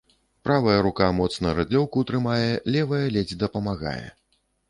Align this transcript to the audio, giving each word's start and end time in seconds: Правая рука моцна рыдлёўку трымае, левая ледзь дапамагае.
Правая 0.47 0.77
рука 0.87 1.09
моцна 1.17 1.51
рыдлёўку 1.59 2.03
трымае, 2.11 2.49
левая 2.77 3.05
ледзь 3.17 3.39
дапамагае. 3.47 4.01